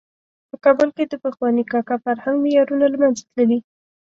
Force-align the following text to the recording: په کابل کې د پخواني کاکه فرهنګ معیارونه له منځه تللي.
په 0.49 0.55
کابل 0.65 0.89
کې 0.95 1.03
د 1.07 1.13
پخواني 1.23 1.63
کاکه 1.71 1.95
فرهنګ 2.03 2.37
معیارونه 2.43 2.85
له 2.89 2.97
منځه 3.01 3.23
تللي. 3.33 3.59